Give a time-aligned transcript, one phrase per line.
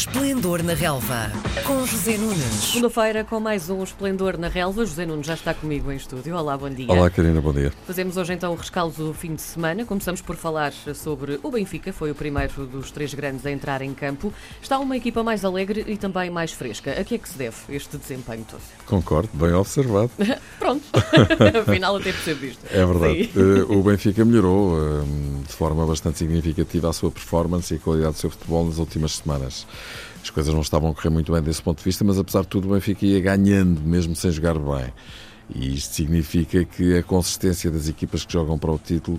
[0.00, 1.30] Esplendor na Relva,
[1.66, 2.40] com José Nunes.
[2.40, 4.86] Segunda-feira, com mais um Esplendor na Relva.
[4.86, 6.34] José Nunes já está comigo em estúdio.
[6.34, 6.90] Olá, bom dia.
[6.90, 7.70] Olá, Karina, bom dia.
[7.86, 9.84] Fazemos hoje então o rescaldo do fim de semana.
[9.84, 13.92] Começamos por falar sobre o Benfica, foi o primeiro dos três grandes a entrar em
[13.92, 14.32] campo.
[14.62, 16.98] Está uma equipa mais alegre e também mais fresca.
[16.98, 18.62] A que é que se deve este desempenho todo?
[18.86, 20.10] Concordo, bem observado.
[20.70, 20.84] Pronto,
[21.68, 22.64] afinal até percebo isto.
[22.70, 23.30] É verdade.
[23.36, 25.04] Uh, o Benfica melhorou uh,
[25.46, 29.16] de forma bastante significativa a sua performance e a qualidade do seu futebol nas últimas
[29.16, 29.66] semanas.
[30.22, 32.48] As coisas não estavam a correr muito bem desse ponto de vista, mas apesar de
[32.48, 34.92] tudo o Benfica ia ganhando, mesmo sem jogar bem.
[35.52, 39.18] E isto significa que a consistência das equipas que jogam para o título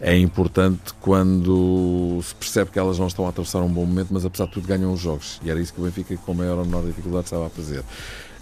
[0.00, 4.24] é importante quando se percebe que elas não estão a atravessar um bom momento, mas
[4.24, 5.40] apesar de tudo ganham os jogos.
[5.42, 7.82] E era isso que o Benfica, com maior ou menor dificuldade, estava a fazer.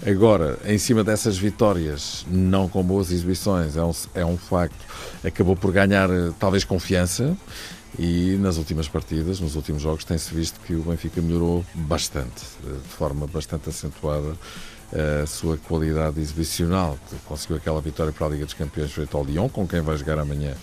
[0.06, 4.77] Agora, em cima dessas vitórias, não com boas exibições, é um, é um facto,
[5.24, 7.34] acabou por ganhar talvez confiança
[7.98, 12.88] e nas últimas partidas, nos últimos jogos, tem-se visto que o Benfica melhorou bastante, de
[12.88, 14.34] forma bastante acentuada
[15.22, 16.98] a sua qualidade exibicional.
[17.25, 20.19] Conseguiu aquela vitória para a Liga dos Campeões frente ao Lyon, com quem vai jogar
[20.19, 20.55] amanhã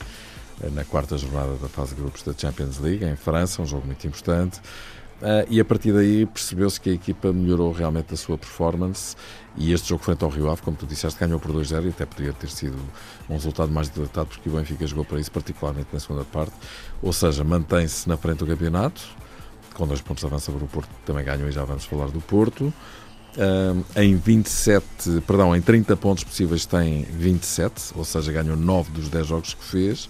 [0.73, 4.05] na quarta jornada da fase de grupos da Champions League, em França, um jogo muito
[4.05, 4.61] importante.
[5.21, 9.15] Uh, e a partir daí percebeu-se que a equipa melhorou realmente a sua performance
[9.55, 12.07] e este jogo frente ao Rio Ave, como tu disseste, ganhou por 2-0 e até
[12.07, 12.77] poderia ter sido
[13.29, 16.53] um resultado mais dilatado porque o Benfica jogou para isso, particularmente na segunda parte.
[17.03, 19.01] Ou seja, mantém-se na frente do campeonato,
[19.75, 22.21] com dois pontos de avanço sobre o Porto, também ganhou e já vamos falar do
[22.21, 22.73] Porto.
[23.37, 29.07] Uh, em 27, perdão, em 30 pontos possíveis tem 27, ou seja, ganhou 9 dos
[29.07, 30.09] 10 jogos que fez,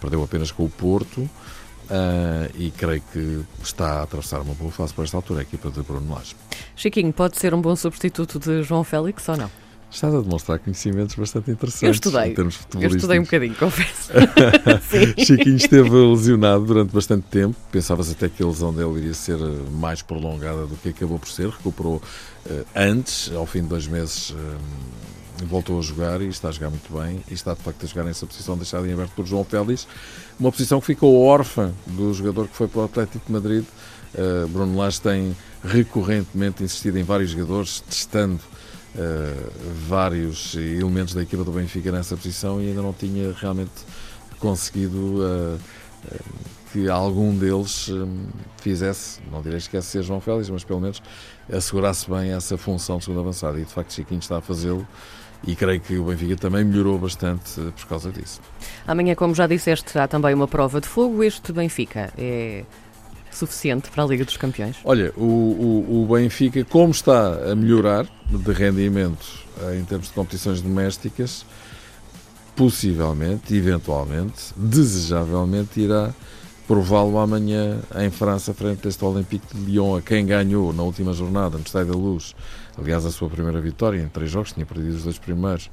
[0.00, 1.28] perdeu apenas com o Porto.
[1.90, 5.70] Uh, e creio que está a atravessar uma boa fase para esta altura a equipa
[5.70, 6.34] de Bruno Lage.
[6.74, 9.50] Chiquinho, pode ser um bom substituto de João Félix ou não?
[9.92, 12.30] Estás a demonstrar conhecimentos bastante interessantes Eu estudei.
[12.30, 14.10] em termos Eu estudei um bocadinho, confesso.
[15.22, 17.54] Chiquinho esteve lesionado durante bastante tempo.
[17.70, 19.36] Pensava-se até que a lesão dele iria ser
[19.70, 21.50] mais prolongada do que acabou por ser.
[21.50, 24.30] Recuperou uh, antes, ao fim de dois meses.
[24.30, 24.34] Uh,
[25.44, 28.04] voltou a jogar e está a jogar muito bem e está de facto a jogar
[28.04, 29.86] nessa posição deixada em aberto por João Félix,
[30.38, 33.64] uma posição que ficou órfã do jogador que foi para o Atlético de Madrid.
[34.14, 38.40] Uh, Bruno Lage tem recorrentemente insistido em vários jogadores, testando
[38.94, 39.52] uh,
[39.88, 43.72] vários elementos da equipa do Benfica nessa posição e ainda não tinha realmente
[44.38, 45.58] conseguido uh,
[46.72, 47.90] que algum deles
[48.56, 51.02] fizesse, não direi que ser João Félix, mas pelo menos
[51.52, 53.58] assegurasse bem essa função de segundo avançado.
[53.58, 54.86] E de facto Chiquinho está a fazê-lo
[55.46, 58.40] e creio que o Benfica também melhorou bastante por causa disso.
[58.86, 61.22] Amanhã, como já disseste, há também uma prova de fogo.
[61.22, 62.64] Este Benfica é
[63.30, 64.76] suficiente para a Liga dos Campeões?
[64.84, 69.42] Olha, o, o, o Benfica, como está a melhorar de rendimento
[69.78, 71.44] em termos de competições domésticas,
[72.54, 76.14] possivelmente, eventualmente, desejavelmente irá
[76.72, 81.12] prová-lo amanhã em França, frente a este Olympique de Lyon, a quem ganhou na última
[81.12, 82.34] jornada no Estádio da Luz.
[82.78, 85.70] Aliás, a sua primeira vitória em três jogos, tinha perdido os dois primeiros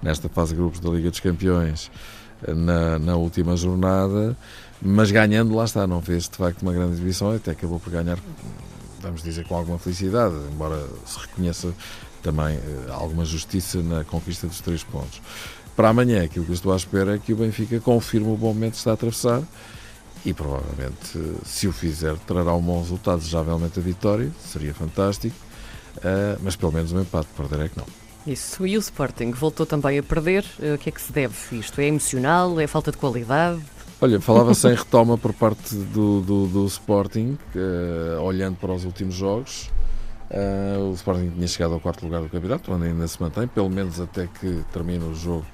[0.00, 1.90] nesta fase de grupos da Liga dos Campeões
[2.46, 4.36] na, na última jornada,
[4.80, 8.16] mas ganhando, lá está, não fez de facto uma grande exibição, até acabou por ganhar,
[9.00, 11.74] vamos dizer, com alguma felicidade, embora se reconheça
[12.22, 12.56] também
[12.92, 15.20] alguma justiça na conquista dos três pontos.
[15.74, 18.54] Para amanhã, aquilo que eu estou à espera é que o Benfica confirme o bom
[18.54, 19.42] momento que está a atravessar
[20.24, 25.36] e provavelmente, se o fizer, trará um bom resultado, desejavelmente a vitória, seria fantástico,
[25.98, 27.86] uh, mas pelo menos um empate, perder é que não.
[28.26, 30.44] Isso, e o Sporting voltou também a perder,
[30.74, 31.80] o que é que se deve isto?
[31.80, 32.58] É emocional?
[32.58, 33.62] É falta de qualidade?
[34.00, 39.14] Olha, falava-se em retoma por parte do, do, do Sporting, uh, olhando para os últimos
[39.14, 39.70] jogos.
[40.28, 43.70] Uh, o Sporting tinha chegado ao quarto lugar do campeonato, onde ainda se mantém, pelo
[43.70, 45.46] menos até que termine o jogo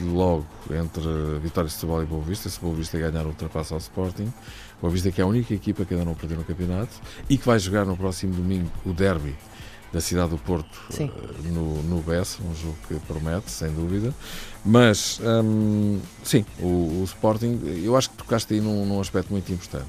[0.00, 2.48] logo entre Vitória de Setúbal e Boa Vista.
[2.48, 4.32] Se Boa Vista ganhar, ultrapassa ao Sporting.
[4.80, 7.46] Boa Vista que é a única equipa que ainda não perdeu no campeonato e que
[7.46, 9.34] vai jogar no próximo domingo o derby
[9.92, 11.10] da cidade do Porto Sim.
[11.44, 14.14] no, no BES, um jogo que promete, sem dúvida.
[14.64, 19.50] Mas, hum, sim, o, o, Sporting, eu acho que tocaste aí num, num aspecto muito
[19.50, 19.88] importante.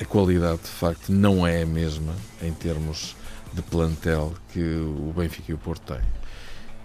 [0.00, 3.16] A qualidade, de facto, não é a mesma em termos
[3.52, 6.02] de plantel que o Benfica e o Porto têm.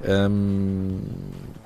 [0.01, 0.97] Um,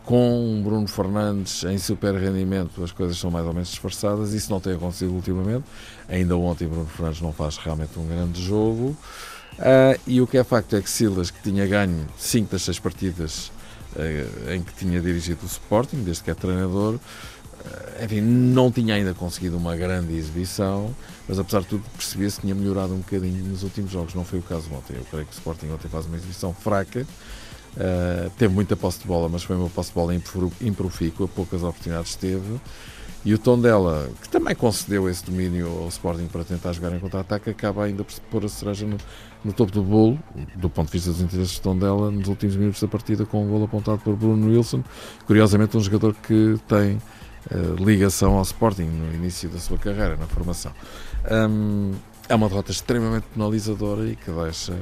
[0.03, 4.33] com Bruno Fernandes em super rendimento as coisas são mais ou menos disfarçadas.
[4.33, 5.65] Isso não tem acontecido ultimamente.
[6.09, 8.97] Ainda ontem Bruno Fernandes não faz realmente um grande jogo.
[9.53, 12.79] Uh, e o que é facto é que Silas que tinha ganho 5 das 6
[12.79, 13.51] partidas
[13.95, 18.95] uh, em que tinha dirigido o Sporting desde que é treinador uh, enfim, não tinha
[18.95, 20.91] ainda conseguido uma grande exibição
[21.27, 24.13] mas apesar de tudo percebia-se que tinha melhorado um bocadinho nos últimos jogos.
[24.13, 27.05] Não foi o caso ontem, eu creio que o Sporting ontem faz uma exibição fraca
[27.75, 30.13] Uh, teve muita posse de bola, mas foi uma posse de bola
[30.61, 32.59] improfícua, poucas oportunidades teve.
[33.25, 36.99] E o tom dela, que também concedeu esse domínio ao Sporting para tentar jogar em
[36.99, 38.97] contra-ataque, acaba ainda por pôr a cereja no,
[39.45, 40.19] no, topo do bolo,
[40.55, 43.45] do ponto de vista dos interesses de tom dela, nos últimos minutos da partida, com
[43.45, 44.83] um gol apontado por Bruno Wilson.
[45.25, 46.97] Curiosamente, um jogador que tem
[47.49, 50.73] uh, ligação ao Sporting no início da sua carreira, na formação.
[51.31, 51.93] Um,
[52.27, 54.73] é uma derrota extremamente penalizadora e que deixa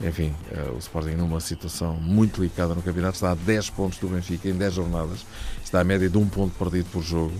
[0.00, 4.08] enfim, uh, o Sporting numa situação muito delicada no campeonato, está a 10 pontos do
[4.08, 5.26] Benfica em 10 jornadas,
[5.64, 7.34] está a média de um ponto perdido por jogo,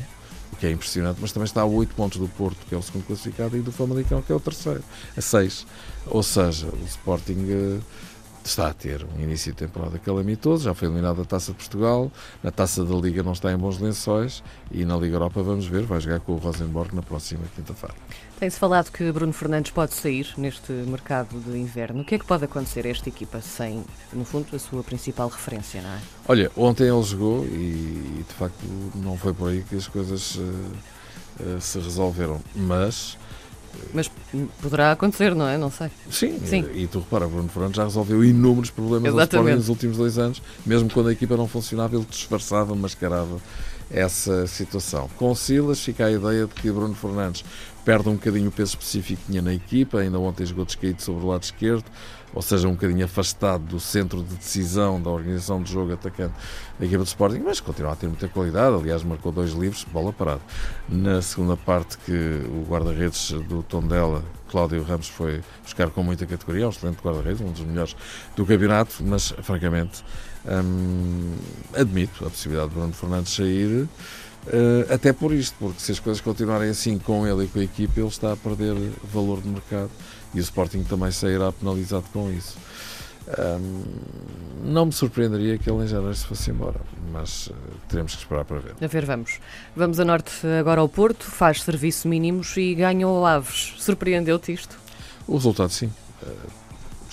[0.52, 2.82] o que é impressionante, mas também está a 8 pontos do Porto, que é o
[2.82, 4.82] segundo classificado, e do Famalicão, que é o terceiro,
[5.16, 5.66] a 6.
[6.06, 7.82] Ou seja, o Sporting uh,
[8.44, 12.10] está a ter um início de temporada calamitoso, já foi eliminado da Taça de Portugal,
[12.42, 15.82] na Taça da Liga não está em bons lençóis e na Liga Europa vamos ver,
[15.82, 17.94] vai jogar com o Rosenborg na próxima quinta-feira.
[18.38, 22.02] Tem-se falado que Bruno Fernandes pode sair neste mercado de inverno.
[22.02, 25.28] O que é que pode acontecer a esta equipa sem, no fundo, a sua principal
[25.28, 25.98] referência, não é?
[26.28, 28.64] Olha, ontem ele jogou e, de facto
[28.94, 30.40] não foi por aí que as coisas uh,
[31.40, 33.18] uh, se resolveram, mas
[33.92, 34.10] mas
[34.60, 35.56] poderá acontecer, não é?
[35.56, 35.88] Não sei.
[36.10, 36.64] Sim, Sim.
[36.74, 40.18] E, e tu repara, Bruno Fernandes já resolveu inúmeros problemas ao Sporting nos últimos dois
[40.18, 40.42] anos.
[40.64, 43.38] Mesmo quando a equipa não funcionava, ele disfarçava, mascarava
[43.90, 45.08] essa situação.
[45.16, 47.44] Com Silas fica a ideia de que Bruno Fernandes
[47.84, 51.24] perde um bocadinho o peso específico que tinha na equipa, ainda ontem jogou descaído sobre
[51.24, 51.86] o lado esquerdo,
[52.34, 56.34] ou seja, um bocadinho afastado do centro de decisão da organização de jogo atacante
[56.78, 58.76] da equipa do Sporting, mas continua a ter muita qualidade.
[58.76, 60.40] Aliás, marcou dois livros, bola parada.
[60.86, 66.66] Na segunda parte, que o guarda-redes do Tondela, Cláudio Ramos, foi buscar com muita categoria,
[66.66, 67.96] um excelente guarda-redes, um dos melhores
[68.36, 70.04] do campeonato, mas francamente
[70.48, 71.34] hum,
[71.74, 73.88] admito a possibilidade de Bruno Fernandes sair.
[74.46, 77.64] Uh, até por isto, porque se as coisas continuarem assim com ele e com a
[77.64, 78.74] equipa, ele está a perder
[79.12, 79.90] valor de mercado
[80.32, 82.56] e o Sporting também sairá penalizado com isso.
[83.38, 83.84] Um,
[84.64, 86.80] não me surpreenderia que ele em janeiro se fosse embora,
[87.12, 87.54] mas uh,
[87.86, 88.74] teremos que esperar para ver.
[88.80, 89.38] A ver, vamos.
[89.76, 93.74] Vamos a norte agora ao Porto, faz serviço mínimos e ganhou o Aves.
[93.78, 94.78] Surpreendeu-te isto?
[95.26, 95.92] O resultado, sim.
[96.22, 96.57] Uh,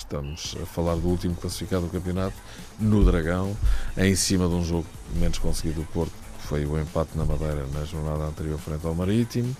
[0.06, 2.36] estamos a falar do último classificado do campeonato,
[2.78, 3.56] no Dragão,
[3.96, 7.66] em cima de um jogo menos conseguido do Porto, que foi o empate na Madeira
[7.74, 9.54] na jornada anterior frente ao Marítimo.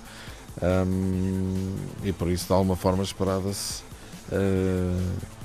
[0.62, 3.82] Um, e por isso, de alguma forma, esperava-se,
[4.32, 5.36] uh,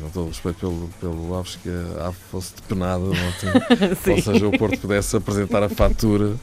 [0.00, 1.68] com todo o respeito pelo, pelo Aves, que
[2.00, 3.50] a Ave fosse depenada ontem,
[4.10, 6.36] ou seja, o Porto pudesse apresentar a fatura,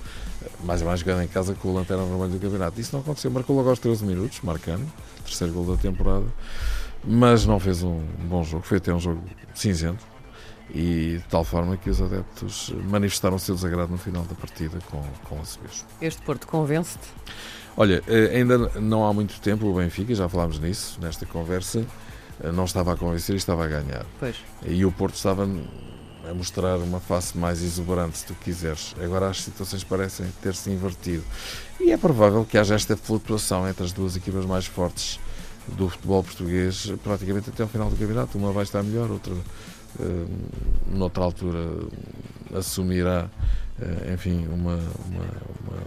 [0.64, 2.80] mais e mais jogando em casa com o Lanterna Vermelho do campeonato.
[2.80, 4.86] Isso não aconteceu, marcou logo aos 13 minutos, marcando,
[5.26, 6.26] terceiro gol da temporada,
[7.04, 9.22] mas não fez um bom jogo, foi até um jogo
[9.54, 10.04] cinzento
[10.74, 14.80] e de tal forma que os adeptos manifestaram o seu desagrado no final da partida
[14.90, 15.84] com, com a Cebejo.
[16.02, 17.08] Este Porto convence-te?
[17.76, 21.86] Olha, eh, ainda não há muito tempo o Benfica, já falámos nisso nesta conversa,
[22.42, 24.06] eh, não estava a convencer e estava a ganhar.
[24.20, 24.36] Pois.
[24.66, 25.48] E o Porto estava
[26.30, 28.96] a mostrar uma face mais exuberante, se tu quiseres.
[29.04, 31.24] Agora as situações parecem ter-se invertido.
[31.80, 35.20] E é provável que haja esta flutuação entre as duas equipas mais fortes
[35.68, 38.38] do futebol português, praticamente até ao final do campeonato.
[38.38, 40.30] Uma vai estar melhor, outra, uh,
[40.88, 41.60] noutra altura,
[42.54, 43.30] assumirá
[43.82, 45.26] eh, enfim, uma, uma,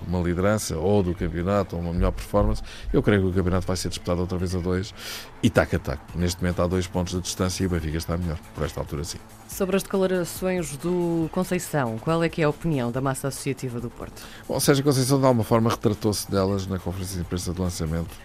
[0.09, 2.61] uma, liderança ou do campeonato ou uma melhor performance,
[2.93, 4.93] eu creio que o campeonato vai ser disputado outra vez a dois
[5.41, 6.01] e tac a tac.
[6.17, 9.05] Neste momento há dois pontos de distância e o Benfica está melhor, por esta altura
[9.05, 9.19] sim.
[9.47, 13.89] Sobre as declarações do Conceição, qual é que é a opinião da massa associativa do
[13.89, 14.21] Porto?
[14.49, 18.17] Bom, Sérgio Conceição de alguma forma retratou-se delas na conferência de imprensa de lançamento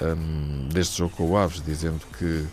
[0.00, 2.46] um, deste jogo com o Aves, dizendo que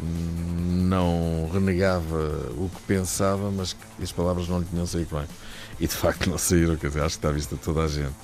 [0.00, 5.26] não renegava o que pensava, mas que as palavras não lhe tinham saído bem.
[5.80, 8.14] E de facto não saíram, quer dizer, acho que está vista toda a gente.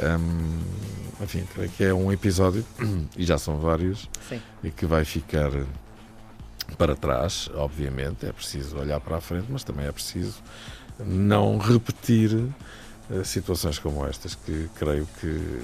[0.00, 2.64] Um, enfim, creio que é um episódio,
[3.16, 4.40] e já são vários, Sim.
[4.64, 5.50] e que vai ficar
[6.78, 8.24] para trás, obviamente.
[8.24, 10.36] É preciso olhar para a frente, mas também é preciso
[10.98, 15.62] não repetir uh, situações como estas, que creio que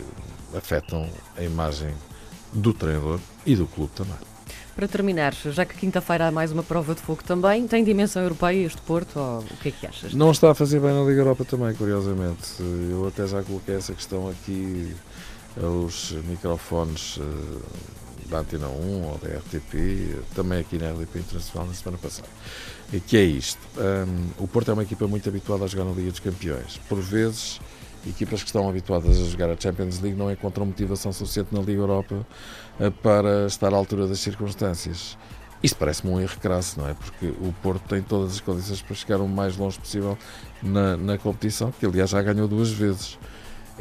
[0.54, 1.94] afetam a imagem
[2.52, 4.16] do treinador e do clube também.
[4.74, 8.64] Para terminar, já que quinta-feira há mais uma prova de fogo também, tem dimensão europeia
[8.64, 9.18] este Porto?
[9.18, 10.14] Ou o que é que achas?
[10.14, 12.54] Não está a fazer bem na Liga Europa também, curiosamente.
[12.60, 14.94] Eu até já coloquei essa questão aqui
[15.60, 17.58] aos microfones eh,
[18.30, 22.28] da Antena 1 ou da RTP, também aqui na RTP Internacional na semana passada.
[22.92, 23.60] E que é isto.
[23.76, 26.78] Um, o Porto é uma equipa muito habituada a jogar na Liga dos Campeões.
[26.88, 27.60] Por vezes
[28.06, 31.80] equipas que estão habituadas a jogar a Champions League não encontram motivação suficiente na Liga
[31.80, 32.26] Europa
[32.80, 35.16] eh, para estar à altura das circunstâncias.
[35.62, 36.94] Isto parece-me um erro crasso, não é?
[36.94, 40.16] Porque o Porto tem todas as condições para chegar o mais longe possível
[40.62, 43.18] na, na competição, que aliás já ganhou duas vezes.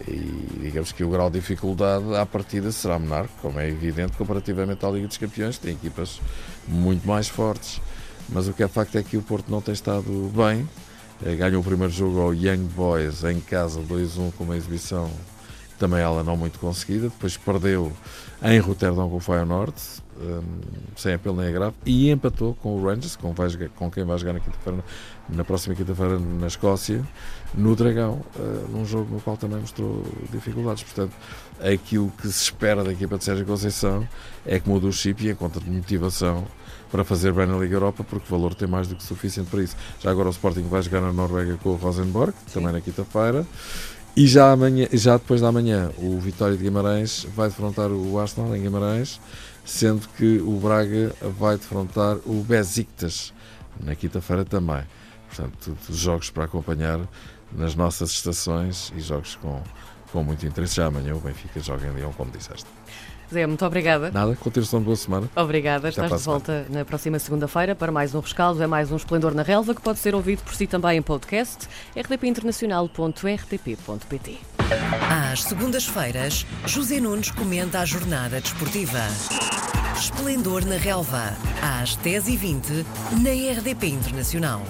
[0.07, 4.85] E digamos que o grau de dificuldade à partida será menor, como é evidente, comparativamente
[4.85, 6.19] à Liga dos Campeões, tem equipas
[6.67, 7.79] muito mais fortes.
[8.29, 10.67] Mas o que é facto é que o Porto não tem estado bem,
[11.37, 15.11] ganhou o primeiro jogo ao Young Boys em casa 2-1 com uma exibição
[15.77, 17.09] também ela não muito conseguida.
[17.09, 17.91] Depois perdeu
[18.41, 19.73] em Roterdão com o Feyenoord,
[20.19, 20.41] um,
[20.95, 24.33] sem apelo nem agravo, e empatou com o Rangers, com, vai, com quem vai jogar
[24.33, 24.83] na quinta-feira,
[25.29, 27.03] na próxima quinta-feira na Escócia,
[27.53, 30.83] no Dragão, uh, num jogo no qual também mostrou dificuldades.
[30.83, 31.13] Portanto,
[31.61, 34.07] aquilo que se espera da equipa de Sérgio Conceição
[34.45, 36.45] é que mude o chip e encontre motivação
[36.91, 39.61] para fazer bem na Liga Europa, porque o valor tem mais do que suficiente para
[39.61, 39.75] isso.
[39.99, 43.45] Já agora o Sporting vai jogar na Noruega com o Rosenborg, também na quinta-feira.
[44.15, 48.55] E já, amanhã, já depois da manhã, o Vitória de Guimarães vai defrontar o Arsenal
[48.55, 49.21] em Guimarães,
[49.67, 53.33] sendo que o Braga vai defrontar o Besiktas
[53.83, 54.81] na quinta-feira também.
[55.27, 57.01] Portanto, jogos para acompanhar
[57.51, 59.61] nas nossas estações e jogos com,
[60.11, 60.75] com muito interesse.
[60.75, 62.65] Já amanhã o Benfica joga em Leão, como disseste.
[63.31, 64.09] Zé, muito obrigada.
[64.09, 65.29] Nada, continuação de boa semana.
[65.35, 65.89] Obrigada.
[65.89, 69.43] Estás de volta na próxima segunda-feira para mais um rescaldo, é mais um Esplendor na
[69.43, 74.37] Relva que pode ser ouvido por si também em podcast rdpinternacional.rtp.pt.
[75.09, 79.01] Às segundas-feiras, José Nunes comenta a jornada desportiva.
[79.99, 82.85] Esplendor na Relva, às 10h20,
[83.19, 84.61] na RDP Internacional.